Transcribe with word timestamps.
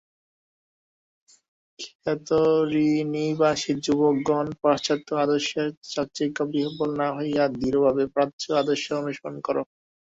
খেতড়িনিবাসী 1.79 3.71
যুবকগণ, 3.85 4.47
পাশ্চাত্য-আদর্শের 4.63 5.69
চাকচিক্যে 5.85 6.43
বিহ্বল 6.53 6.89
না 6.97 7.07
হইয়া 7.17 7.43
দৃঢ়ভাবে 7.53 8.03
প্রাচ্য- 8.13 8.57
আদর্শের 8.61 8.99
অনুসরণ 9.01 9.35
কর। 9.39 9.55